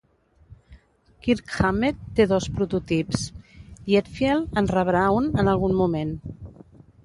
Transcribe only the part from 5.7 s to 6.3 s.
moment.